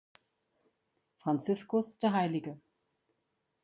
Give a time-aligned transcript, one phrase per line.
[1.19, 2.57] Franziskus, Hl.